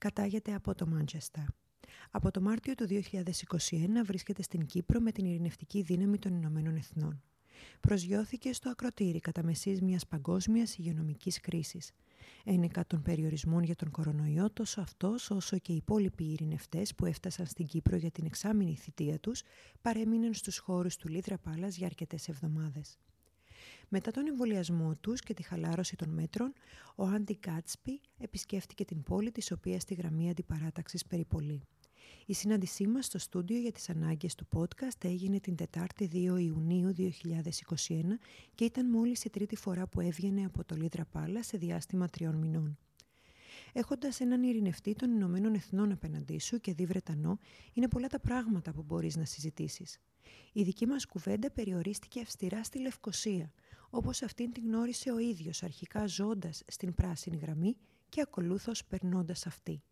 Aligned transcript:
κατάγεται 0.00 0.54
από 0.54 0.74
το 0.74 0.86
Μάντσεστα. 0.86 1.46
Από 2.10 2.30
το 2.30 2.40
Μάρτιο 2.40 2.74
του 2.74 2.86
2021 2.88 4.04
βρίσκεται 4.04 4.42
στην 4.42 4.66
Κύπρο 4.66 5.00
με 5.00 5.12
την 5.12 5.24
ειρηνευτική 5.24 5.82
δύναμη 5.82 6.18
των 6.18 6.34
Ηνωμένων 6.34 6.76
Εθνών. 6.76 7.22
Προσγειώθηκε 7.80 8.52
στο 8.52 8.70
ακροτήρι 8.70 9.20
κατά 9.20 9.42
μεσής 9.42 9.80
μιας 9.80 10.06
παγκόσμιας 10.06 10.76
υγειονομικής 10.78 11.40
κρίσης. 11.40 11.92
Ένεκα 12.44 12.86
των 12.86 13.02
περιορισμών 13.02 13.62
για 13.62 13.74
τον 13.74 13.90
κορονοϊό, 13.90 14.50
τόσο 14.50 14.80
αυτός 14.80 15.30
όσο 15.30 15.58
και 15.58 15.72
οι 15.72 15.76
υπόλοιποι 15.76 16.24
ειρηνευτές 16.24 16.94
που 16.94 17.06
έφτασαν 17.06 17.46
στην 17.46 17.66
Κύπρο 17.66 17.96
για 17.96 18.10
την 18.10 18.26
εξάμηνη 18.26 18.76
θητεία 18.76 19.18
τους 19.18 19.42
παρέμειναν 19.82 20.34
στους 20.34 20.58
χώρους 20.58 20.96
του 20.96 21.08
Λίδρα 21.08 21.38
Πάλας 21.38 21.76
για 21.76 21.86
αρκετές 21.86 22.28
εβδομάδες. 22.28 22.98
Μετά 23.88 24.10
τον 24.10 24.26
εμβολιασμό 24.26 24.94
τους 25.00 25.20
και 25.20 25.34
τη 25.34 25.42
χαλάρωση 25.42 25.96
των 25.96 26.08
μέτρων, 26.08 26.52
ο 26.94 27.04
Άντι 27.04 27.36
Κάτσπι 27.36 28.00
επισκέφτηκε 28.18 28.84
την 28.84 29.02
πόλη 29.02 29.32
της 29.32 29.52
οποίας 29.52 29.84
τη 29.84 29.94
γραμμή 29.94 30.30
αντιπαράταξης 30.30 31.06
περιπολεί. 31.06 31.62
Η 32.26 32.34
συνάντησή 32.34 32.86
μας 32.86 33.04
στο 33.04 33.18
στούντιο 33.18 33.58
για 33.58 33.72
τις 33.72 33.90
ανάγκες 33.90 34.34
του 34.34 34.48
podcast 34.56 35.04
έγινε 35.04 35.40
την 35.40 35.56
Τετάρτη 35.56 36.10
2 36.12 36.16
Ιουνίου 36.16 36.94
2021 36.96 37.08
και 38.54 38.64
ήταν 38.64 38.90
μόλις 38.90 39.24
η 39.24 39.30
τρίτη 39.30 39.56
φορά 39.56 39.86
που 39.86 40.00
έβγαινε 40.00 40.44
από 40.44 40.64
το 40.64 40.74
Λίδρα 40.74 41.04
Πάλα 41.04 41.42
σε 41.42 41.56
διάστημα 41.56 42.08
τριών 42.08 42.34
μηνών. 42.34 42.78
Έχοντας 43.72 44.20
έναν 44.20 44.42
ειρηνευτή 44.42 44.94
των 44.94 45.10
Ηνωμένων 45.10 45.54
Εθνών 45.54 45.92
απέναντί 45.92 46.38
σου 46.38 46.60
και 46.60 46.74
δι 46.74 46.86
Βρετανό, 46.86 47.38
είναι 47.72 47.88
πολλά 47.88 48.06
τα 48.06 48.20
πράγματα 48.20 48.72
που 48.72 48.82
μπορείς 48.82 49.16
να 49.16 49.24
συζητήσεις. 49.24 49.98
Η 50.52 50.62
δική 50.62 50.86
μας 50.86 51.06
κουβέντα 51.06 51.50
περιορίστηκε 51.50 52.20
αυστηρά 52.20 52.64
στη 52.64 52.80
Λευκοσία, 52.80 53.52
όπως 53.90 54.22
αυτήν 54.22 54.52
την 54.52 54.62
γνώρισε 54.66 55.10
ο 55.10 55.18
ίδιος 55.18 55.62
αρχικά 55.62 56.06
ζώντας 56.06 56.62
στην 56.66 56.94
πράσινη 56.94 57.36
γραμμή 57.36 57.76
και 58.08 58.20
ακολούθως 58.20 58.84
περνώντας 58.84 59.46
αυτή. 59.46 59.82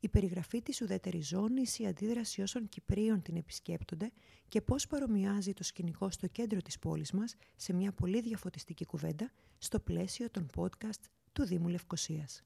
Η 0.00 0.08
περιγραφή 0.08 0.62
της 0.62 0.80
ουδετεριζώνης, 0.80 1.78
η 1.78 1.86
αντίδραση 1.86 2.42
όσων 2.42 2.68
Κυπρίων 2.68 3.22
την 3.22 3.36
επισκέπτονται 3.36 4.12
και 4.48 4.60
πώς 4.60 4.86
παρομοιάζει 4.86 5.52
το 5.52 5.64
σκηνικό 5.64 6.10
στο 6.10 6.26
κέντρο 6.26 6.60
της 6.60 6.78
πόλης 6.78 7.12
μας 7.12 7.34
σε 7.56 7.72
μια 7.72 7.92
πολύ 7.92 8.20
διαφωτιστική 8.20 8.84
κουβέντα 8.84 9.30
στο 9.58 9.80
πλαίσιο 9.80 10.30
των 10.30 10.46
podcast 10.56 11.00
του 11.32 11.44
Δήμου 11.44 11.68
Λευκοσίας. 11.68 12.42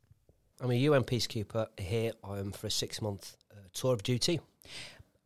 I'm 0.60 0.70
a 0.70 0.90
UN 0.90 1.04
peacekeeper 1.04 1.66
here. 1.76 2.12
I'm 2.22 2.52
for 2.52 2.66
a 2.66 2.70
six-month 2.70 3.24
uh, 3.50 3.56
tour 3.72 3.92
of 3.94 4.02
duty. 4.02 4.36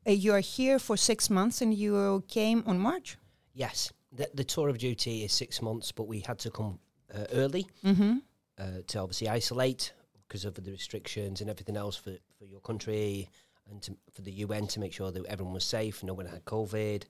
Uh, 0.08 0.12
you 0.12 0.32
are 0.32 0.40
here 0.40 0.78
for 0.78 0.96
six 0.96 1.28
months 1.28 1.60
and 1.60 1.74
you 1.74 2.24
came 2.28 2.64
on 2.66 2.78
March? 2.78 3.18
Yes, 3.52 3.92
the, 4.10 4.30
the 4.32 4.44
tour 4.44 4.70
of 4.70 4.78
duty 4.78 5.22
is 5.24 5.32
six 5.32 5.60
months, 5.60 5.92
but 5.92 6.08
we 6.08 6.20
had 6.20 6.38
to 6.38 6.50
come 6.50 6.78
uh, 7.14 7.24
early 7.32 7.66
Mm-hmm. 7.84 8.18
uh, 8.58 8.64
to 8.86 8.98
obviously 9.00 9.28
isolate 9.28 9.92
because 10.26 10.46
of 10.46 10.54
the 10.54 10.70
restrictions 10.70 11.42
and 11.42 11.50
everything 11.50 11.76
else 11.76 11.96
for, 11.96 12.16
for 12.38 12.46
your 12.46 12.60
country 12.60 13.28
and 13.70 13.82
to, 13.82 13.96
for 14.14 14.22
the 14.22 14.32
UN 14.32 14.66
to 14.68 14.80
make 14.80 14.94
sure 14.94 15.10
that 15.10 15.26
everyone 15.26 15.52
was 15.52 15.64
safe, 15.64 16.02
no 16.02 16.14
one 16.14 16.24
had 16.24 16.42
COVID. 16.46 17.02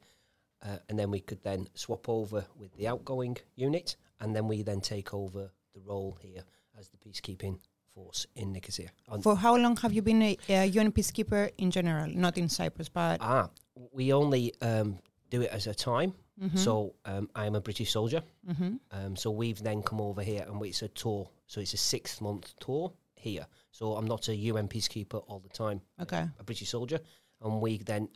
Uh, 0.64 0.78
and 0.88 0.98
then 0.98 1.12
we 1.12 1.20
could 1.20 1.40
then 1.44 1.68
swap 1.74 2.08
over 2.08 2.44
with 2.56 2.74
the 2.76 2.88
outgoing 2.88 3.36
unit, 3.54 3.94
and 4.18 4.34
then 4.34 4.48
we 4.48 4.62
then 4.62 4.80
take 4.80 5.14
over 5.14 5.52
the 5.72 5.80
role 5.80 6.18
here 6.20 6.42
as 6.76 6.88
the 6.88 6.96
peacekeeping 6.96 7.60
force 7.98 8.26
in 8.36 8.52
Nicosia. 8.52 8.90
On- 9.08 9.22
For 9.22 9.36
how 9.36 9.56
long 9.56 9.76
have 9.78 9.92
you 9.92 10.02
been 10.02 10.22
a, 10.22 10.36
a 10.48 10.66
UN 10.66 10.92
peacekeeper 10.92 11.50
in 11.58 11.70
general? 11.70 12.06
Not 12.14 12.38
in 12.38 12.48
Cyprus, 12.48 12.88
but... 12.88 13.18
ah, 13.20 13.48
we 13.92 14.12
only 14.12 14.52
um, 14.62 14.98
do 15.30 15.42
it 15.42 15.50
as 15.50 15.66
a 15.66 15.74
time. 15.74 16.12
Mhm. 16.40 16.56
So 16.58 16.94
um, 17.04 17.28
I'm 17.34 17.54
a 17.56 17.60
British 17.60 17.90
soldier. 17.90 18.22
Mhm. 18.46 18.78
Um, 18.92 19.16
so 19.16 19.30
we've 19.30 19.60
then 19.62 19.82
come 19.82 20.00
over 20.00 20.22
here 20.22 20.44
and 20.48 20.64
it's 20.64 20.82
a 20.82 20.88
tour. 20.88 21.28
So 21.46 21.60
it's 21.60 21.74
a 21.74 21.76
six 21.76 22.20
month 22.20 22.54
tour 22.60 22.92
here. 23.16 23.46
So 23.72 23.96
I'm 23.96 24.06
not 24.06 24.28
a 24.28 24.34
UN 24.50 24.68
peacekeeper 24.68 25.20
all 25.26 25.40
the 25.40 25.48
time. 25.64 25.80
Okay. 26.00 26.24
A 26.38 26.44
British 26.44 26.68
soldier. 26.70 27.00
And 27.42 27.60
we 27.60 27.78
then, 27.78 28.08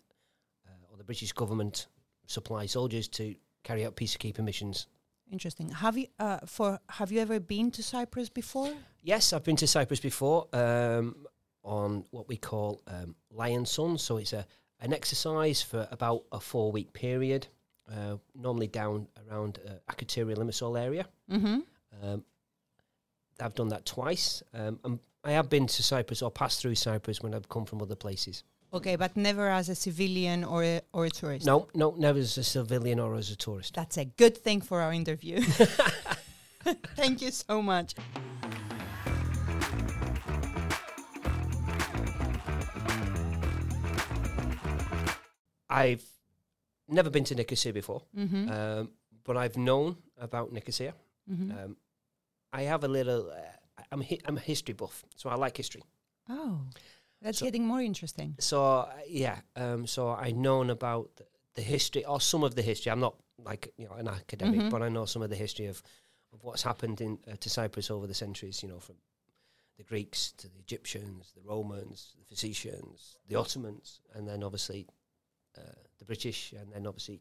uh, 0.67 0.91
or 0.91 0.97
the 0.99 1.05
British 1.05 1.33
government 1.33 1.89
supply 2.27 2.67
soldiers 2.67 3.09
to 3.09 3.35
carry 3.65 3.85
out 3.87 3.97
peacekeeping 3.97 4.45
missions. 4.45 4.87
Interesting. 5.33 5.71
Have 5.71 5.97
you 5.97 6.09
uh, 6.19 6.41
for 6.45 6.79
have 6.91 7.11
you 7.11 7.19
ever 7.19 7.41
been 7.41 7.71
to 7.73 7.83
Cyprus 7.83 8.29
before? 8.29 8.71
Yes, 9.03 9.33
I've 9.33 9.43
been 9.43 9.57
to 9.57 9.67
Cyprus 9.67 9.99
before 9.99 10.47
um, 10.53 11.27
on 11.65 12.05
what 12.11 12.29
we 12.29 12.37
call 12.37 12.83
um, 12.87 13.17
Lion 13.31 13.65
Sun. 13.65 13.97
So 13.97 14.19
it's 14.19 14.35
a 14.35 14.47
an 14.81 14.93
exercise 14.93 15.63
for 15.63 15.89
about 15.91 16.25
a 16.33 16.39
four 16.39 16.71
week 16.71 16.93
period, 16.93 17.47
uh, 17.91 18.17
normally 18.35 18.67
down 18.67 19.09
around 19.27 19.59
uh, 19.67 19.93
Akrotiri 19.93 20.37
Limassol 20.37 20.79
area. 20.79 21.07
Mm-hmm. 21.31 21.61
Um, 22.03 22.25
I've 23.41 23.55
done 23.55 23.69
that 23.69 23.87
twice. 23.87 24.43
Um, 24.53 24.81
and 24.85 24.99
I 25.25 25.33
have 25.33 25.49
been 25.49 25.67
to 25.67 25.83
Cyprus 25.83 26.21
or 26.21 26.31
passed 26.31 26.61
through 26.61 26.75
Cyprus 26.75 27.23
when 27.23 27.35
I've 27.35 27.49
come 27.49 27.65
from 27.65 27.81
other 27.81 27.97
places. 27.97 28.45
Okay, 28.73 28.97
but 28.97 29.17
never 29.17 29.49
as 29.51 29.69
a 29.69 29.75
civilian 29.75 30.45
or 30.45 30.65
a, 30.65 30.81
or 30.93 31.05
a 31.05 31.11
tourist. 31.11 31.45
No, 31.47 31.69
no, 31.75 31.95
never 31.99 32.19
as 32.19 32.39
a 32.39 32.45
civilian 32.45 32.99
or 33.01 33.15
as 33.17 33.31
a 33.31 33.37
tourist. 33.37 33.75
That's 33.75 33.99
a 33.99 34.05
good 34.07 34.37
thing 34.37 34.63
for 34.63 34.81
our 34.81 34.93
interview. 34.93 35.41
Thank 36.97 37.21
you 37.21 37.31
so 37.31 37.61
much. 37.61 37.95
I've 45.69 46.05
never 46.89 47.11
been 47.11 47.25
to 47.25 47.35
Nicosia 47.35 47.73
before, 47.73 48.03
Mm-hmm. 48.17 48.51
um, 48.51 48.91
but 49.25 49.37
I've 49.37 49.57
known 49.57 49.97
about 50.19 50.53
Nicosia. 50.53 50.95
mm-hmm. 51.31 51.51
Um, 51.53 51.77
I 52.53 52.63
have 52.63 52.85
a 52.85 52.89
little. 52.89 53.31
Uh, 53.31 53.85
I'm 53.91 54.03
hi- 54.03 54.19
I'm 54.27 54.37
a 54.37 54.41
history 54.41 54.75
buff, 54.75 55.05
so 55.17 55.31
I 55.31 55.37
like 55.37 55.57
history. 55.57 55.83
oh, 56.29 56.61
that's 57.23 57.39
so- 57.39 57.47
getting 57.47 57.67
more 57.67 57.81
interesting. 57.83 58.35
So 58.39 58.65
uh, 58.65 58.93
yeah, 59.07 59.39
um, 59.57 59.87
so 59.87 60.11
I 60.11 60.33
known 60.33 60.71
about 60.71 61.11
the, 61.55 61.63
history 61.63 62.05
or 62.05 62.21
some 62.21 62.43
of 62.45 62.55
the 62.55 62.63
history. 62.63 62.91
I'm 62.93 63.01
not 63.01 63.15
like 63.39 63.73
you 63.77 63.87
know 63.87 63.95
an 63.95 64.09
academic, 64.09 64.61
Mhm. 64.61 64.71
but 64.71 64.83
I 64.83 64.89
know 64.89 65.05
some 65.07 65.23
of 65.23 65.31
the 65.31 65.37
history 65.37 65.67
of 65.67 65.83
of 66.33 66.43
what's 66.45 66.63
happened 66.63 67.01
in 67.01 67.19
uh, 67.31 67.37
to 67.41 67.49
Cyprus 67.51 67.91
over 67.91 68.07
the 68.07 68.15
centuries. 68.15 68.63
You 68.63 68.69
know, 68.71 68.79
from 68.81 68.97
the 69.77 69.85
Greeks 69.85 70.33
to 70.39 70.49
the 70.49 70.59
Egyptians, 70.59 71.33
the 71.35 71.43
Romans, 71.43 72.15
the 72.19 72.25
Phoenicians, 72.37 73.17
the 73.29 73.37
Ottomans, 73.37 74.01
and 74.15 74.27
then 74.29 74.43
obviously 74.43 74.87
uh, 75.59 75.63
the 75.99 76.05
British, 76.05 76.53
and 76.53 76.73
then 76.73 76.87
obviously 76.87 77.21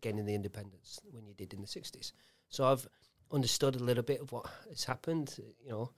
gaining 0.00 0.26
the 0.26 0.34
independence 0.34 1.00
when 1.10 1.26
you 1.26 1.34
did 1.34 1.52
in 1.54 1.60
the 1.60 1.66
60s. 1.66 2.12
So 2.50 2.64
I've 2.64 2.86
understood 3.32 3.74
a 3.76 3.82
little 3.84 4.04
bit 4.04 4.20
of 4.20 4.30
what 4.32 4.46
has 4.68 4.84
happened. 4.84 5.36
You 5.64 5.70
know, 5.70 5.90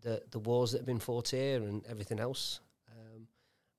the 0.00 0.22
the 0.30 0.38
wars 0.38 0.72
that 0.72 0.78
have 0.78 0.86
been 0.86 1.00
fought 1.00 1.28
here 1.30 1.62
and 1.62 1.84
everything 1.86 2.20
else. 2.20 2.60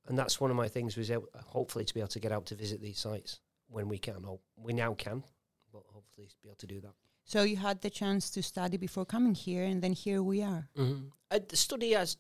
And 0.08 0.18
that's 0.18 0.42
one 0.42 0.50
of 0.50 0.58
my 0.58 0.68
things 0.68 0.98
was 0.98 1.12
able, 1.12 1.28
hopefully 1.36 1.86
to 1.86 1.94
be 1.94 2.00
able 2.00 2.10
to 2.10 2.20
get 2.20 2.32
out 2.32 2.46
to 2.48 2.56
visit 2.56 2.82
these 2.82 3.00
sites 3.00 3.40
when 3.70 3.88
we 3.88 3.98
can. 3.98 4.26
Or 4.26 4.40
we 4.58 4.74
now 4.74 4.94
can, 4.94 5.24
but 5.72 5.84
hopefully 5.88 6.28
be 6.42 6.50
able 6.50 6.58
to 6.58 6.68
do 6.68 6.82
that. 6.82 6.94
So 7.24 7.44
you 7.44 7.56
had 7.56 7.82
the 7.82 7.90
chance 7.90 8.30
to 8.32 8.44
study 8.44 8.78
before 8.78 9.06
coming 9.06 9.36
here, 9.36 9.64
and 9.64 9.82
then 9.82 9.94
here 9.94 10.24
we 10.24 10.42
are. 10.42 10.68
Mm-hmm. 10.78 11.08
I 11.30 11.40
d- 11.40 11.56
study 11.56 11.96
as, 11.96 12.18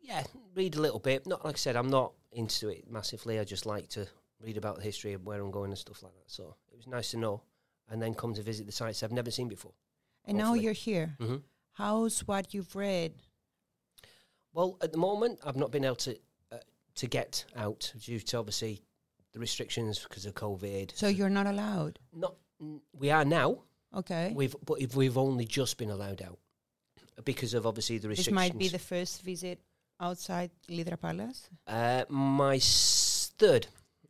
yeah, 0.00 0.24
read 0.54 0.74
a 0.74 0.80
little 0.80 0.98
bit. 0.98 1.26
Not 1.26 1.44
like 1.44 1.54
I 1.54 1.58
said, 1.58 1.76
I'm 1.76 1.90
not 1.90 2.12
into 2.32 2.68
it 2.70 2.90
massively. 2.90 3.38
I 3.38 3.44
just 3.44 3.66
like 3.66 3.88
to 3.90 4.08
read 4.40 4.56
about 4.56 4.76
the 4.76 4.82
history 4.82 5.12
of 5.12 5.24
where 5.24 5.40
I'm 5.40 5.50
going 5.50 5.70
and 5.70 5.78
stuff 5.78 6.02
like 6.02 6.14
that. 6.14 6.30
So 6.30 6.56
it 6.72 6.76
was 6.76 6.86
nice 6.86 7.10
to 7.10 7.18
know, 7.18 7.42
and 7.90 8.00
then 8.02 8.14
come 8.14 8.34
to 8.34 8.42
visit 8.42 8.66
the 8.66 8.72
sites 8.72 9.02
I've 9.02 9.12
never 9.12 9.30
seen 9.30 9.48
before. 9.48 9.74
And 10.24 10.38
now 10.38 10.54
you're 10.54 10.72
here. 10.72 11.14
Mm-hmm. 11.20 11.36
How's 11.74 12.20
what 12.20 12.54
you've 12.54 12.74
read? 12.74 13.12
Well, 14.52 14.78
at 14.82 14.92
the 14.92 14.98
moment, 14.98 15.40
I've 15.44 15.56
not 15.56 15.70
been 15.70 15.84
able 15.84 15.96
to 15.96 16.12
uh, 16.12 16.14
to 16.96 17.06
get 17.06 17.44
out 17.56 17.92
due 18.00 18.20
to 18.20 18.38
obviously 18.38 18.82
the 19.32 19.38
restrictions 19.40 19.98
because 20.00 20.26
of 20.26 20.34
COVID. 20.34 20.94
So 20.94 21.08
you're 21.08 21.30
not 21.30 21.46
allowed. 21.46 21.98
not 22.12 22.34
we 22.98 23.10
are 23.10 23.24
now. 23.24 23.58
Okay. 23.94 24.32
We've 24.34 24.54
but 24.64 24.80
if 24.80 24.94
we've 24.96 25.18
only 25.18 25.44
just 25.44 25.78
been 25.78 25.90
allowed 25.90 26.22
out 26.22 26.38
because 27.24 27.54
of 27.54 27.66
obviously 27.66 27.98
the 27.98 28.08
restrictions. 28.08 28.34
This 28.34 28.52
might 28.52 28.58
be 28.58 28.68
the 28.68 28.78
first 28.78 29.22
visit 29.22 29.60
outside 30.00 30.50
Ledra 30.68 30.98
Palace. 31.00 31.48
uh, 31.66 32.04
my 32.08 32.56
s- 32.56 33.32
third 33.38 33.66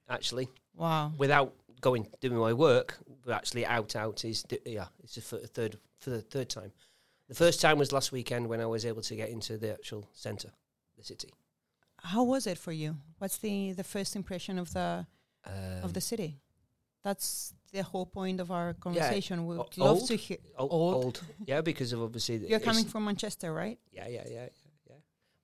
actually 0.09 0.49
Wow. 0.77 1.13
without 1.19 1.55
going 1.81 2.07
doing 2.21 2.37
my 2.39 2.53
work, 2.53 2.99
but 3.25 3.35
actually 3.35 3.67
out 3.67 3.97
out 3.97 4.25
is 4.25 4.43
d- 4.45 4.59
yeah 4.65 4.87
it's 5.03 5.15
the 5.17 5.21
f- 5.43 5.51
third 5.51 5.79
for 5.99 6.11
the 6.11 6.21
third 6.21 6.49
time. 6.49 6.73
The 7.29 7.35
first 7.35 7.61
time 7.61 7.79
was 7.79 7.93
last 7.93 8.13
weekend 8.13 8.49
when 8.49 8.61
I 8.61 8.67
was 8.67 8.85
able 8.85 9.03
to 9.03 9.17
get 9.17 9.29
into 9.31 9.57
the 9.59 9.73
actual 9.73 10.09
centre, 10.13 10.53
the 10.97 11.05
city. 11.05 11.33
How 12.03 12.23
was 12.25 12.47
it 12.47 12.59
for 12.59 12.73
you? 12.73 12.97
What's 13.19 13.39
the 13.39 13.73
the 13.73 13.85
first 13.85 14.17
impression 14.17 14.59
of 14.59 14.73
the 14.73 15.07
Um, 15.45 15.85
of 15.85 15.93
the 15.93 16.01
city? 16.01 16.39
That's 17.03 17.53
the 17.73 17.83
whole 17.83 18.07
point 18.07 18.41
of 18.41 18.51
our 18.51 18.75
conversation. 18.75 19.47
We 19.47 19.57
O- 19.57 19.69
love 19.77 19.99
old? 19.99 20.07
to 20.09 20.17
hear. 20.17 20.39
o- 20.57 20.69
old. 20.69 20.95
old. 21.05 21.23
yeah, 21.47 21.61
because 21.63 21.93
of 21.93 22.01
obviously 22.03 22.39
the- 22.39 22.49
You're 22.49 22.61
coming 22.61 22.85
from 22.85 23.05
Manchester, 23.05 23.53
right? 23.53 23.79
Yeah, 23.91 24.07
yeah, 24.09 24.25
yeah, 24.29 24.33
yeah, 24.35 24.49
yeah. 24.91 24.97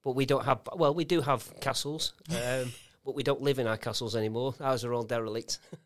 But 0.04 0.12
we 0.14 0.24
don't 0.26 0.44
have. 0.44 0.60
Well, 0.74 0.94
we 0.94 1.04
do 1.04 1.20
have 1.20 1.42
castles, 1.60 2.12
um, 2.30 2.72
but 3.04 3.14
we 3.16 3.22
don't 3.22 3.42
live 3.42 3.58
in 3.58 3.66
our 3.66 3.76
castles 3.78 4.14
anymore. 4.14 4.54
Ours 4.60 4.84
are 4.84 4.92
all 4.94 5.04
derelict. 5.04 5.58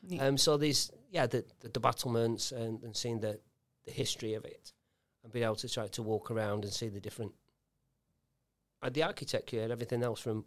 Yeah. 0.00 0.26
Um, 0.28 0.38
so 0.38 0.56
these, 0.56 0.92
yeah, 1.10 1.26
the, 1.26 1.44
the, 1.60 1.68
the 1.70 1.80
battlements 1.80 2.52
and, 2.52 2.80
and 2.84 2.96
seeing 2.96 3.18
the, 3.18 3.40
the 3.84 3.90
history 3.90 4.34
of 4.34 4.44
it, 4.44 4.72
and 5.24 5.32
being 5.32 5.44
able 5.44 5.56
to 5.56 5.68
try 5.68 5.88
to 5.88 6.02
walk 6.04 6.30
around 6.30 6.62
and 6.64 6.72
see 6.72 6.88
the 6.88 7.00
different, 7.00 7.32
uh, 8.82 8.90
the 8.90 9.02
architecture 9.02 9.60
and 9.62 9.72
everything 9.72 10.02
else 10.02 10.20
from 10.20 10.44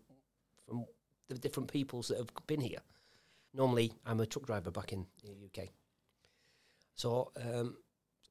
from 0.65 0.85
the 1.27 1.35
different 1.35 1.71
peoples 1.71 2.07
that 2.07 2.17
have 2.17 2.29
been 2.47 2.61
here. 2.61 2.79
Normally, 3.53 3.91
I'm 4.05 4.19
a 4.19 4.25
truck 4.25 4.45
driver 4.45 4.71
back 4.71 4.93
in 4.93 5.05
the 5.23 5.31
UK, 5.45 5.69
so 6.95 7.31
um, 7.35 7.77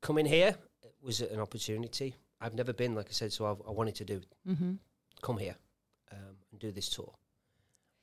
coming 0.01 0.27
here 0.27 0.57
was 1.03 1.21
an 1.21 1.41
opportunity. 1.41 2.15
I've 2.41 2.55
never 2.55 2.73
been, 2.73 2.95
like 2.95 3.09
I 3.09 3.13
said, 3.13 3.33
so 3.33 3.47
I've, 3.47 3.61
I 3.69 3.71
wanted 3.71 3.95
to 3.97 4.05
do 4.05 4.21
mm-hmm. 4.49 4.73
come 5.21 5.39
here 5.39 5.57
um, 6.13 6.37
and 6.51 6.61
do 6.61 6.73
this 6.73 6.89
tour. 6.89 7.13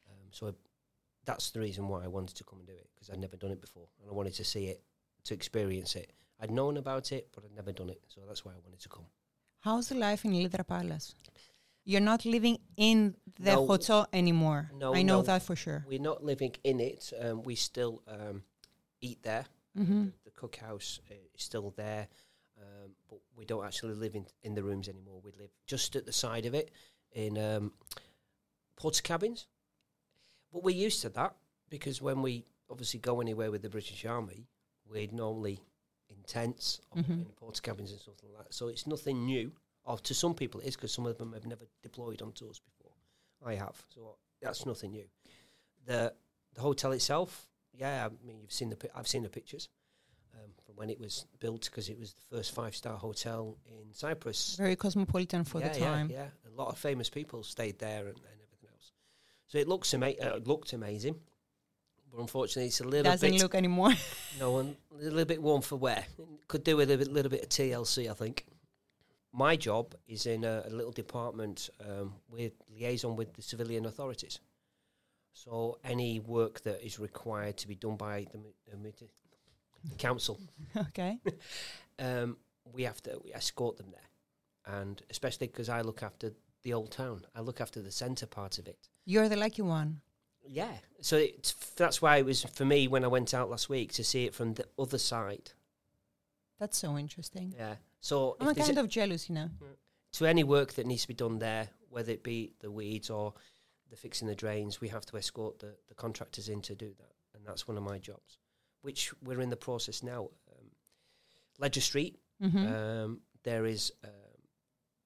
Um, 0.09 0.27
so 0.31 0.47
I, 0.47 0.51
that's 1.25 1.51
the 1.51 1.59
reason 1.59 1.87
why 1.87 2.03
I 2.03 2.07
wanted 2.07 2.35
to 2.37 2.43
come 2.43 2.59
and 2.59 2.67
do 2.67 2.73
it 2.73 2.87
because 2.93 3.09
I'd 3.09 3.19
never 3.19 3.35
done 3.35 3.51
it 3.51 3.61
before 3.61 3.87
and 4.01 4.09
I 4.09 4.13
wanted 4.13 4.33
to 4.35 4.43
see 4.43 4.65
it, 4.67 4.83
to 5.25 5.33
experience 5.33 5.95
it. 5.95 6.11
I'd 6.39 6.51
known 6.51 6.77
about 6.77 7.11
it, 7.11 7.29
but 7.33 7.43
I'd 7.43 7.55
never 7.55 7.71
done 7.71 7.89
it, 7.89 8.01
so 8.07 8.21
that's 8.27 8.45
why 8.45 8.51
I 8.51 8.59
wanted 8.63 8.79
to 8.81 8.89
come. 8.89 9.05
How's 9.61 9.89
the 9.89 9.95
life 9.95 10.23
in 10.23 10.33
Ledra 10.33 10.65
Palace? 10.65 11.15
You're 11.89 12.01
not 12.01 12.25
living 12.25 12.57
in 12.75 13.15
the 13.39 13.53
No. 13.53 13.65
hotel 13.65 14.07
anymore. 14.11 14.69
No, 14.73 14.93
I 14.93 15.03
know 15.03 15.17
no. 15.19 15.21
that 15.21 15.41
for 15.41 15.55
sure. 15.55 15.85
We're 15.87 16.01
not 16.11 16.21
living 16.21 16.53
in 16.65 16.81
it. 16.81 17.13
Um, 17.17 17.43
we 17.43 17.55
still 17.55 18.03
um, 18.09 18.43
eat 18.99 19.23
there. 19.23 19.45
Mm-hmm. 19.77 20.05
The, 20.07 20.11
the 20.25 20.31
cookhouse 20.31 20.99
uh, 21.09 21.13
is 21.33 21.43
still 21.43 21.73
there, 21.77 22.09
um, 22.61 22.91
but 23.09 23.19
we 23.37 23.45
don't 23.45 23.65
actually 23.65 23.93
live 23.95 24.15
in, 24.15 24.25
in 24.43 24.53
the 24.53 24.63
rooms 24.63 24.89
anymore. 24.89 25.21
We 25.23 25.31
live 25.39 25.51
just 25.65 25.95
at 25.95 26.05
the 26.05 26.11
side 26.11 26.45
of 26.45 26.53
it 26.53 26.71
in 27.13 27.37
um, 27.37 27.71
Portakabins. 28.75 29.45
But 30.51 30.63
we're 30.63 30.75
used 30.75 31.01
to 31.03 31.09
that 31.09 31.35
because 31.69 32.01
when 32.01 32.21
we 32.21 32.43
obviously 32.69 32.99
go 32.99 33.21
anywhere 33.21 33.49
with 33.49 33.61
the 33.61 33.69
British 33.69 34.05
Army, 34.05 34.47
we're 34.89 35.07
normally 35.11 35.59
in 36.09 36.17
tents 36.25 36.81
or 36.91 37.01
Mhm. 37.01 37.21
in 37.25 37.31
Portakabins 37.41 37.91
and 37.91 37.99
something 38.01 38.29
like 38.33 38.45
that. 38.47 38.53
So 38.53 38.67
it's 38.67 38.85
nothing 38.87 39.25
new. 39.25 39.53
Or 39.87 39.97
to 39.97 40.13
some 40.13 40.33
people 40.33 40.59
it 40.59 40.67
is 40.67 40.75
because 40.75 40.91
some 40.91 41.05
of 41.05 41.17
them 41.17 41.31
have 41.31 41.45
never 41.45 41.63
deployed 41.81 42.21
on 42.21 42.33
tours 42.33 42.59
before. 42.59 42.91
I 43.45 43.55
have, 43.55 43.81
so 43.87 44.17
that's 44.41 44.65
nothing 44.65 44.91
new. 44.91 45.05
The 45.85 46.13
the 46.53 46.61
hotel 46.61 46.91
itself, 46.91 47.47
yeah, 47.73 48.05
I 48.05 48.27
mean 48.27 48.41
you've 48.41 48.51
seen 48.51 48.69
the 48.69 48.77
I've 48.93 49.07
seen 49.07 49.23
the 49.23 49.29
pictures 49.29 49.69
um, 50.33 50.51
from 50.65 50.75
when 50.75 50.89
it 50.89 50.99
was 50.99 51.25
built 51.39 51.65
because 51.65 51.87
it 51.87 51.97
was 51.97 52.13
the 52.13 52.35
first 52.35 52.53
five 52.53 52.75
star 52.75 52.97
hotel 52.97 53.55
in 53.65 53.93
Cyprus. 53.93 54.57
Very 54.57 54.75
cosmopolitan 54.75 55.45
for 55.45 55.61
yeah, 55.61 55.69
the 55.69 55.79
time. 55.79 56.09
Yeah, 56.11 56.17
yeah, 56.17 56.51
a 56.53 56.61
lot 56.61 56.67
of 56.67 56.77
famous 56.77 57.09
people 57.09 57.43
stayed 57.43 57.79
there 57.79 58.07
and, 58.07 58.17
and 58.17 58.41
everything 58.43 58.69
else. 58.73 58.91
So 59.47 59.57
it 59.57 59.69
looks 59.69 59.93
ama- 59.93 60.19
uh, 60.21 60.35
it 60.35 60.47
looked 60.47 60.73
amazing, 60.73 61.15
but 62.11 62.19
unfortunately 62.19 62.67
it's 62.67 62.81
a 62.81 62.83
little 62.83 63.09
Doesn't 63.09 63.31
bit 63.31 63.41
look 63.41 63.55
anymore. 63.55 63.93
no 64.39 64.51
one 64.51 64.75
a 64.99 65.03
little 65.03 65.23
bit 65.23 65.41
warm 65.41 65.61
for 65.61 65.77
wear. 65.77 66.03
Could 66.49 66.65
do 66.65 66.75
with 66.75 66.91
a 66.91 66.97
bit, 66.97 67.07
little 67.07 67.31
bit 67.31 67.43
of 67.43 67.49
TLC, 67.49 68.11
I 68.11 68.13
think. 68.13 68.45
My 69.37 69.55
job 69.55 69.93
is 70.07 70.25
in 70.25 70.43
a, 70.43 70.63
a 70.65 70.71
little 70.71 70.91
department 70.91 71.69
um, 71.87 72.15
with 72.27 72.53
liaison 72.75 73.15
with 73.15 73.35
the 73.35 73.43
civilian 73.43 73.85
authorities. 73.85 74.39
So 75.31 75.77
any 75.83 76.19
work 76.19 76.61
that 76.61 76.83
is 76.83 76.97
required 76.97 77.55
to 77.57 77.67
be 77.67 77.75
done 77.75 77.97
by 77.97 78.25
the, 78.31 78.39
the, 78.71 78.93
the 79.91 79.95
council, 79.95 80.39
okay. 80.77 81.19
um, 81.99 82.37
we 82.73 82.81
have 82.81 82.99
to 83.03 83.21
we 83.23 83.31
escort 83.31 83.77
them 83.77 83.91
there, 83.91 84.79
and 84.79 84.99
especially 85.11 85.45
because 85.45 85.69
I 85.69 85.81
look 85.81 86.01
after 86.01 86.31
the 86.63 86.73
old 86.73 86.89
town, 86.89 87.21
I 87.35 87.41
look 87.41 87.61
after 87.61 87.79
the 87.79 87.91
centre 87.91 88.25
part 88.25 88.57
of 88.57 88.67
it. 88.67 88.89
You're 89.05 89.29
the 89.29 89.37
lucky 89.37 89.61
one. 89.61 90.01
Yeah, 90.49 90.73
so 90.99 91.17
it's, 91.17 91.53
that's 91.75 92.01
why 92.01 92.17
it 92.17 92.25
was 92.25 92.43
for 92.43 92.65
me 92.65 92.87
when 92.87 93.03
I 93.03 93.07
went 93.07 93.35
out 93.35 93.51
last 93.51 93.69
week 93.69 93.93
to 93.93 94.03
see 94.03 94.25
it 94.25 94.33
from 94.33 94.55
the 94.55 94.65
other 94.79 94.97
side. 94.97 95.51
That's 96.59 96.77
so 96.77 96.97
interesting. 96.97 97.53
Yeah. 97.57 97.75
So 97.99 98.35
I'm 98.39 98.49
if 98.49 98.57
a 98.57 98.61
kind 98.61 98.77
of 98.77 98.87
jealous, 98.89 99.29
you 99.29 99.35
know. 99.35 99.49
to 100.13 100.25
any 100.25 100.43
work 100.43 100.73
that 100.73 100.85
needs 100.87 101.03
to 101.03 101.07
be 101.07 101.13
done 101.13 101.39
there, 101.39 101.69
whether 101.89 102.11
it 102.11 102.23
be 102.23 102.53
the 102.61 102.71
weeds 102.71 103.09
or 103.09 103.33
the 103.89 103.95
fixing 103.95 104.27
the 104.27 104.35
drains, 104.35 104.81
we 104.81 104.87
have 104.89 105.05
to 105.07 105.17
escort 105.17 105.59
the, 105.59 105.75
the 105.87 105.93
contractors 105.95 106.49
in 106.49 106.61
to 106.61 106.75
do 106.75 106.93
that, 106.97 107.13
and 107.35 107.45
that's 107.45 107.67
one 107.67 107.77
of 107.77 107.83
my 107.83 107.97
jobs, 107.99 108.37
which 108.81 109.13
we're 109.23 109.41
in 109.41 109.49
the 109.49 109.55
process 109.55 110.03
now. 110.03 110.29
Um, 110.51 110.67
Ledra 111.61 111.81
Street, 111.81 112.17
Mm-hmm. 112.43 112.67
um, 112.67 113.21
there 113.43 113.65
is 113.65 113.91
um, 114.03 114.11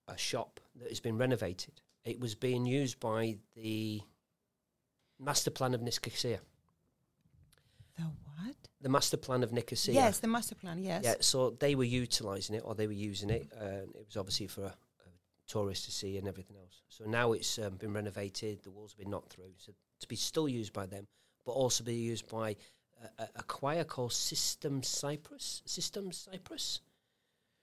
a 0.09 0.17
shop 0.17 0.59
that 0.81 0.89
has 0.89 0.99
been 0.99 1.17
renovated. 1.17 1.79
It 2.03 2.19
was 2.19 2.35
being 2.35 2.65
used 2.65 2.99
by 2.99 3.37
the 3.55 4.01
master 5.17 5.49
plan 5.51 5.73
of 5.73 5.81
Nicosia. 5.81 6.39
the 7.95 8.03
what? 8.03 8.60
The 8.81 8.89
master 8.89 9.17
plan 9.17 9.43
of 9.43 9.51
Nicosia. 9.51 9.93
Yes, 9.93 10.19
the 10.19 10.27
master 10.27 10.55
plan. 10.55 10.83
Yes. 10.83 11.03
Yeah, 11.03 11.15
so 11.19 11.51
they 11.51 11.75
were 11.75 11.83
utilising 11.83 12.55
it, 12.55 12.63
or 12.65 12.73
they 12.75 12.87
were 12.87 12.93
using 12.93 13.29
it, 13.29 13.47
it 13.51 14.05
was 14.07 14.17
obviously 14.17 14.47
for 14.47 14.63
a, 14.63 14.67
a 14.67 15.09
tourist 15.47 15.85
to 15.85 15.91
see 15.91 16.17
and 16.17 16.27
everything 16.27 16.57
else. 16.57 16.81
So 16.89 17.05
now 17.05 17.33
it's 17.33 17.59
um, 17.59 17.75
been 17.75 17.93
renovated, 17.93 18.63
the 18.63 18.71
walls 18.71 18.91
have 18.93 18.99
been 18.99 19.11
knocked 19.11 19.33
through, 19.33 19.53
so 19.57 19.73
to 19.99 20.07
be 20.07 20.15
still 20.15 20.49
used 20.49 20.73
by 20.73 20.87
them, 20.87 21.05
but 21.45 21.51
also 21.51 21.83
be 21.83 21.93
used 21.93 22.27
by 22.29 22.55
a, 23.19 23.21
a, 23.23 23.29
a 23.37 23.43
choir 23.43 23.83
called 23.83 24.11
Sistema 24.11 24.83
Cyprus. 24.83 25.61
Sistema 25.67 26.13
Cyprus. 26.13 26.81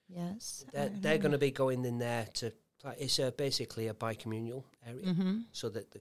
Yes. 0.07 0.65
They're, 0.73 0.89
they're 0.89 1.17
going 1.17 1.33
to 1.33 1.37
be 1.37 1.51
going 1.51 1.85
in 1.85 1.99
there 1.99 2.27
to. 2.35 2.53
It's 2.97 3.19
a, 3.19 3.33
basically 3.33 3.87
a 3.87 3.93
bi-communal 3.93 4.65
area, 4.87 5.05
Mm-hmm. 5.05 5.37
so 5.51 5.67
that 5.67 5.91
the 5.91 5.99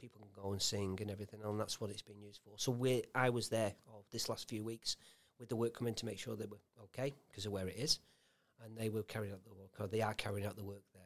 people 0.00 0.20
can 0.20 0.42
go 0.42 0.52
and 0.52 0.62
sing 0.62 0.98
and 1.00 1.10
everything, 1.10 1.40
and 1.44 1.60
that's 1.60 1.80
what 1.80 1.90
it's 1.90 2.02
been 2.02 2.20
used 2.20 2.40
for. 2.44 2.52
So 2.56 2.72
we, 2.72 3.02
I 3.14 3.30
was 3.30 3.48
there 3.48 3.74
oh, 3.88 4.02
this 4.10 4.28
last 4.28 4.48
few 4.48 4.64
weeks 4.64 4.96
with 5.38 5.48
the 5.48 5.56
work 5.56 5.74
coming 5.74 5.94
to 5.94 6.06
make 6.06 6.18
sure 6.18 6.34
they 6.36 6.46
were 6.46 6.60
okay 6.84 7.14
because 7.28 7.46
of 7.46 7.52
where 7.52 7.68
it 7.68 7.76
is, 7.76 8.00
and 8.64 8.76
they 8.76 8.88
were 8.88 9.02
carrying 9.02 9.32
out 9.32 9.44
the 9.44 9.50
work, 9.50 9.70
or 9.78 9.86
they 9.86 10.02
are 10.02 10.14
carrying 10.14 10.46
out 10.46 10.56
the 10.56 10.64
work 10.64 10.82
there. 10.94 11.02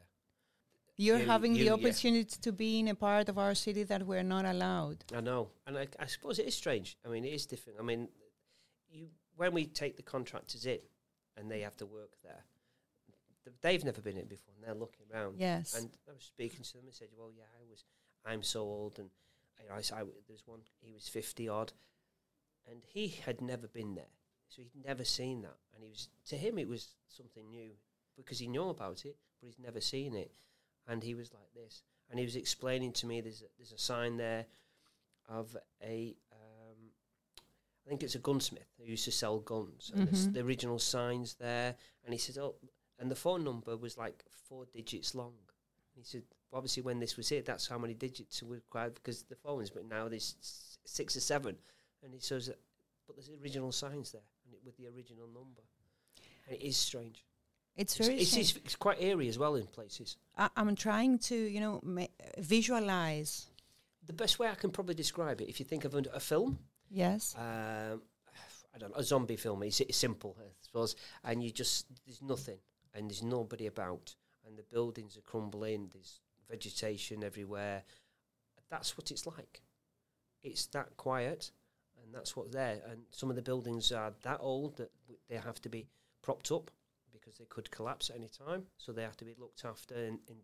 You're 0.97 1.19
You- 1.19 1.25
having 1.25 1.51
you- 1.53 1.59
the 1.59 1.65
yeah. 1.65 1.73
opportunity 1.73 2.37
to 2.41 2.51
be 2.51 2.79
in 2.79 2.87
a 2.87 2.95
part 2.95 3.27
of 3.27 3.37
our 3.37 3.53
city 3.53 3.83
that 3.83 4.03
we're 4.03 4.23
not 4.23 4.45
allowed. 4.45 5.03
I 5.13 5.19
know, 5.21 5.49
and 5.67 5.77
I, 5.77 5.87
I 5.99 6.05
suppose 6.05 6.39
it 6.39 6.47
is 6.47 6.55
strange. 6.55 6.97
I 7.05 7.09
mean, 7.09 7.25
it 7.25 7.33
is 7.33 7.45
different. 7.45 7.79
I 7.79 7.83
mean, 7.83 8.09
you 8.89 9.09
when 9.35 9.53
we 9.53 9.65
take 9.65 9.97
the 9.97 10.03
contractors 10.03 10.65
in, 10.65 10.79
and 11.35 11.51
they 11.51 11.59
have 11.59 11.75
to 11.77 11.85
work 11.85 12.11
there, 12.23 12.45
they've 13.61 13.83
never 13.83 13.99
been 14.01 14.17
in 14.17 14.27
before, 14.27 14.53
and 14.55 14.63
they're 14.63 14.73
looking 14.73 15.05
around. 15.13 15.35
Yes. 15.37 15.75
And 15.75 15.89
I 16.09 16.13
was 16.13 16.23
speaking 16.23 16.63
to 16.63 16.73
them 16.77 16.85
and 16.85 16.93
said, 16.93 17.09
"Well, 17.17 17.31
yeah, 17.35 17.43
I 17.59 17.63
was, 17.69 17.83
I'm 18.25 18.43
so 18.43 18.61
old, 18.61 18.97
and 18.99 19.09
you 19.61 19.69
know, 19.69 19.75
I, 19.75 20.01
I 20.01 20.03
there's 20.27 20.45
one, 20.45 20.61
he 20.81 20.93
was 20.93 21.07
fifty 21.07 21.47
odd, 21.47 21.73
and 22.69 22.81
he 22.85 23.07
had 23.07 23.41
never 23.41 23.67
been 23.67 23.95
there, 23.95 24.11
so 24.49 24.61
he'd 24.61 24.85
never 24.85 25.03
seen 25.03 25.41
that, 25.43 25.57
and 25.73 25.83
he 25.83 25.89
was 25.89 26.09
to 26.29 26.37
him 26.37 26.57
it 26.57 26.67
was 26.67 26.95
something 27.07 27.49
new 27.49 27.71
because 28.17 28.39
he 28.39 28.47
knew 28.47 28.69
about 28.69 29.05
it, 29.05 29.17
but 29.39 29.47
he's 29.47 29.59
never 29.59 29.81
seen 29.81 30.15
it, 30.15 30.31
and 30.87 31.03
he 31.03 31.13
was 31.13 31.33
like 31.33 31.53
this, 31.53 31.83
and 32.09 32.19
he 32.19 32.25
was 32.25 32.35
explaining 32.35 32.91
to 32.93 33.05
me 33.07 33.21
there's 33.21 33.41
a, 33.41 33.45
there's 33.57 33.71
a 33.73 33.77
sign 33.77 34.17
there 34.17 34.45
of 35.29 35.55
a. 35.83 36.15
Um, 36.31 36.91
I 37.85 37.89
think 37.89 38.01
it's 38.01 38.15
a 38.15 38.19
gunsmith 38.19 38.67
who 38.79 38.85
used 38.85 39.05
to 39.05 39.11
sell 39.11 39.39
guns, 39.39 39.91
and 39.93 40.07
Mhm. 40.09 40.33
the 40.33 40.39
original 40.41 40.79
signs 40.79 41.35
there. 41.35 41.75
And 42.03 42.13
he 42.13 42.17
said, 42.17 42.37
"Oh, 42.39 42.55
and 42.97 43.11
the 43.11 43.15
phone 43.15 43.43
number 43.43 43.77
was 43.77 43.95
like 43.97 44.25
four 44.29 44.65
digits 44.65 45.13
long." 45.13 45.35
And 45.93 46.03
he 46.03 46.03
said, 46.03 46.23
"Obviously, 46.55 46.81
when 46.83 46.99
this 46.99 47.17
was 47.17 47.31
it, 47.31 47.45
that's 47.45 47.67
how 47.67 47.77
many 47.77 47.93
digits 47.93 48.41
were 48.41 48.55
required 48.55 48.95
because 48.95 49.23
the 49.23 49.35
phones, 49.35 49.69
but 49.69 49.85
now 49.85 50.07
there's 50.07 50.35
six 50.85 51.15
or 51.15 51.19
seven. 51.19 51.55
And 52.03 52.13
he 52.13 52.19
says, 52.19 52.49
"But 53.05 53.15
there's 53.15 53.29
original 53.41 53.71
signs 53.71 54.11
there, 54.11 54.21
and 54.45 54.53
it, 54.53 54.61
with 54.65 54.77
the 54.77 54.87
original 54.87 55.27
number." 55.27 55.61
And 56.47 56.55
it 56.57 56.63
is 56.65 56.77
strange. 56.77 57.25
It's 57.75 57.97
very. 57.97 58.15
it's, 58.19 58.35
it's, 58.37 58.55
it's 58.57 58.75
quite 58.75 59.01
eerie 59.01 59.27
as 59.27 59.37
well 59.37 59.55
in 59.55 59.65
places. 59.67 60.17
I, 60.37 60.49
I'm 60.55 60.75
trying 60.75 61.19
to, 61.29 61.35
you 61.35 61.59
know, 61.59 61.79
ma- 61.83 62.05
visualize. 62.37 63.47
The 64.07 64.13
best 64.13 64.39
way 64.39 64.47
I 64.47 64.55
can 64.55 64.69
probably 64.71 64.95
describe 64.95 65.41
it, 65.41 65.49
if 65.49 65.59
you 65.59 65.65
think 65.65 65.83
of 65.83 65.95
a, 65.95 66.03
a 66.13 66.19
film, 66.19 66.59
Yes. 66.89 67.35
um, 67.37 68.01
I 68.73 68.77
don't 68.77 68.91
know, 68.91 68.97
a 68.97 69.03
zombie 69.03 69.35
film. 69.35 69.63
It's, 69.63 69.81
it's 69.81 69.97
simple, 69.97 70.37
I 70.39 70.47
suppose. 70.61 70.95
And 71.23 71.43
you 71.43 71.49
just 71.51 71.87
there's 72.05 72.21
nothing, 72.21 72.59
and 72.93 73.09
there's 73.09 73.23
nobody 73.23 73.67
about, 73.67 74.15
and 74.45 74.57
the 74.57 74.63
buildings 74.63 75.17
are 75.17 75.21
crumbling. 75.21 75.89
There's 75.91 76.21
vegetation 76.49 77.23
everywhere. 77.23 77.83
That's 78.69 78.97
what 78.97 79.11
it's 79.11 79.25
like. 79.25 79.61
It's 80.43 80.65
that 80.67 80.95
quiet, 80.97 81.51
and 82.01 82.13
that's 82.13 82.35
what's 82.35 82.53
there. 82.53 82.81
And 82.89 83.01
some 83.11 83.29
of 83.29 83.35
the 83.35 83.41
buildings 83.41 83.91
are 83.91 84.13
that 84.23 84.37
old 84.39 84.77
that 84.77 84.91
they 85.29 85.37
have 85.37 85.61
to 85.61 85.69
be 85.69 85.87
propped 86.21 86.51
up 86.51 86.71
because 87.13 87.37
they 87.37 87.45
could 87.45 87.71
collapse 87.71 88.09
at 88.09 88.17
any 88.17 88.29
time. 88.29 88.63
So 88.77 88.91
they 88.91 89.03
have 89.03 89.17
to 89.17 89.25
be 89.25 89.35
looked 89.39 89.65
after 89.65 89.95
and, 89.95 90.19
in 90.27 90.35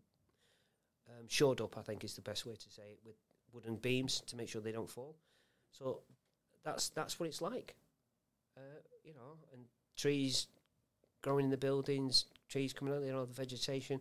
um, 1.08 1.26
shored 1.28 1.60
up. 1.60 1.76
I 1.78 1.82
think 1.82 2.04
is 2.04 2.14
the 2.14 2.22
best 2.22 2.46
way 2.46 2.54
to 2.54 2.70
say 2.70 2.82
it 2.92 2.98
with 3.04 3.16
wooden 3.52 3.76
beams 3.76 4.22
to 4.26 4.36
make 4.36 4.48
sure 4.48 4.60
they 4.60 4.72
don't 4.72 4.90
fall. 4.90 5.16
So 5.70 6.00
that's 6.64 6.88
that's 6.90 7.18
what 7.18 7.28
it's 7.28 7.42
like, 7.42 7.76
uh, 8.56 8.80
you 9.04 9.14
know, 9.14 9.38
and 9.52 9.64
trees 9.96 10.46
growing 11.22 11.44
in 11.44 11.50
the 11.50 11.56
buildings, 11.56 12.26
trees 12.48 12.72
coming 12.72 12.94
out, 12.94 13.02
you 13.02 13.12
know, 13.12 13.24
the 13.24 13.34
vegetation. 13.34 14.00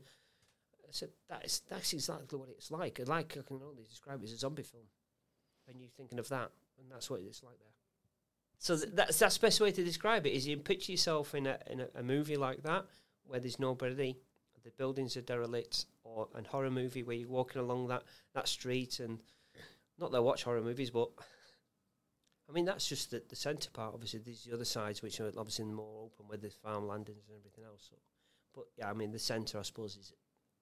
So 0.91 1.07
that's 1.29 1.59
that's 1.61 1.93
exactly 1.93 2.37
what 2.37 2.49
it's 2.49 2.71
like. 2.71 2.99
Like 3.05 3.37
I 3.37 3.41
can 3.41 3.61
only 3.63 3.83
describe 3.87 4.21
it 4.21 4.25
as 4.25 4.33
a 4.33 4.37
zombie 4.37 4.63
film, 4.63 4.85
and 5.67 5.79
you're 5.79 5.89
thinking 5.89 6.19
of 6.19 6.29
that, 6.29 6.51
and 6.79 6.91
that's 6.91 7.09
what 7.09 7.21
it's 7.21 7.43
like 7.43 7.57
there. 7.59 7.73
So 8.59 8.77
th- 8.77 8.89
that's 8.93 9.19
that's 9.19 9.37
the 9.37 9.47
best 9.47 9.59
way 9.61 9.71
to 9.71 9.83
describe 9.83 10.25
it. 10.25 10.31
Is 10.31 10.47
you 10.47 10.57
picture 10.57 10.91
yourself 10.91 11.33
in 11.33 11.47
a 11.47 11.57
in 11.67 11.81
a, 11.81 11.87
a 11.95 12.03
movie 12.03 12.37
like 12.37 12.63
that 12.63 12.85
where 13.23 13.39
there's 13.39 13.59
nobody, 13.59 14.15
the 14.63 14.71
buildings 14.71 15.17
are 15.17 15.21
derelict, 15.21 15.85
or 16.03 16.27
a 16.35 16.47
horror 16.47 16.69
movie 16.69 17.03
where 17.03 17.15
you're 17.15 17.29
walking 17.29 17.61
along 17.61 17.87
that 17.87 18.03
that 18.33 18.47
street 18.47 18.99
and 18.99 19.19
not 19.97 20.11
that 20.11 20.17
I 20.17 20.21
watch 20.21 20.43
horror 20.43 20.61
movies, 20.61 20.89
but 20.89 21.09
I 22.49 22.51
mean 22.51 22.65
that's 22.65 22.87
just 22.87 23.11
the, 23.11 23.23
the 23.29 23.35
centre 23.35 23.71
part. 23.71 23.93
Obviously, 23.93 24.19
there's 24.19 24.43
the 24.43 24.53
other 24.53 24.65
sides 24.65 25.01
which 25.01 25.19
are 25.19 25.31
obviously 25.37 25.65
more 25.65 26.05
open 26.05 26.27
with 26.27 26.41
the 26.41 26.49
farmlandings 26.49 27.27
and 27.29 27.37
everything 27.37 27.63
else. 27.65 27.87
So, 27.89 27.95
but 28.53 28.65
yeah, 28.77 28.89
I 28.89 28.93
mean 28.93 29.11
the 29.11 29.19
centre, 29.19 29.59
I 29.59 29.63
suppose, 29.63 29.95
is 29.95 30.13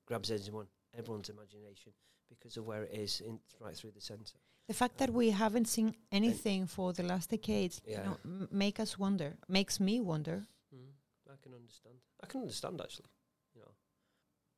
grabs 0.10 0.30
everyone 0.32 0.68
everyone's 0.98 1.30
imagination 1.30 1.94
because 2.28 2.58
of 2.58 2.66
where 2.66 2.84
it 2.84 2.94
is 3.06 3.22
in 3.22 3.40
right 3.60 3.76
through 3.76 3.92
the 3.92 4.02
centre. 4.02 4.40
The 4.68 4.74
fact 4.74 4.98
that 4.98 5.12
we 5.22 5.30
haven't 5.30 5.68
seen 5.68 5.96
anything 6.12 6.66
for 6.68 6.94
the 6.94 7.04
last 7.04 7.30
decades, 7.30 7.80
Yeah. 7.86 7.98
you 7.98 8.04
know, 8.06 8.18
m- 8.26 8.48
make 8.52 8.80
us 8.80 8.98
wonder, 9.00 9.30
makes 9.48 9.80
me 9.80 10.00
wonder. 10.02 10.38
Mm, 10.76 10.92
I 11.32 11.36
can 11.44 11.54
understand. 11.54 11.96
I 12.24 12.26
can 12.28 12.42
understand 12.42 12.82
actually. 12.82 13.10
You 13.56 13.62
know, 13.62 13.72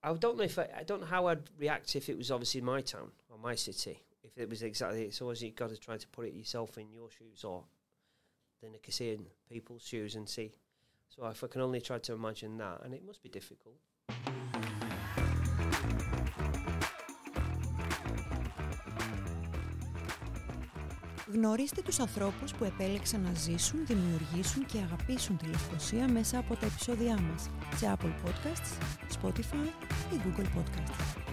I 0.03 0.13
don't 0.13 0.37
know 0.37 0.43
if 0.43 0.57
I, 0.57 0.67
I 0.81 0.83
don't 0.83 1.01
know 1.01 1.07
how 1.15 1.27
I'd 1.27 1.43
react 1.59 1.95
if 1.95 2.09
it 2.09 2.17
was 2.17 2.31
obviously 2.31 2.61
my 2.61 2.81
town 2.81 3.11
or 3.29 3.37
my 3.37 3.55
city. 3.55 3.99
If 4.23 4.37
it 4.37 4.49
was 4.49 4.61
exactly, 4.63 5.03
it's 5.03 5.21
always 5.21 5.41
you've 5.43 5.55
got 5.55 5.69
to 5.69 5.77
try 5.77 5.97
to 5.97 6.07
put 6.07 6.25
it 6.27 6.33
yourself 6.33 6.77
in 6.77 6.87
your 6.93 7.09
shoes 7.09 7.43
or 7.43 7.63
then 8.61 8.71
the 8.71 8.77
Nicosia 8.77 9.17
people's 9.49 9.81
shoes 9.83 10.15
and 10.15 10.27
see. 10.29 10.51
So 11.09 11.25
if 11.27 11.43
I 11.43 11.47
can 11.47 11.61
only 11.61 11.81
try 11.81 11.97
to 11.99 12.13
imagine 12.13 12.57
that, 12.57 12.81
and 12.83 12.93
it 12.93 13.03
must 13.05 13.21
be 13.23 13.29
difficult. 13.29 13.75
Γνωρίστε 21.33 21.81
τους 21.81 21.99
ανθρώπους 21.99 22.53
που 22.53 22.63
επέλεξαν 22.63 23.21
να 23.21 23.33
ζήσουν, 23.33 23.85
δημιουργήσουν 23.85 24.65
και 24.65 24.77
αγαπήσουν 24.77 25.37
τη 25.37 25.45
Λευκοσία 25.45 26.07
μέσα 26.07 26.37
από 26.37 26.55
τα 26.55 26.65
επεισόδια 26.65 27.19
μας 27.19 27.49
σε 27.75 27.97
Apple 27.97 28.13
Podcasts, 28.25 28.77
Spotify 29.21 29.67
ή 30.13 30.19
Google 30.25 30.59
Podcasts. 30.59 31.30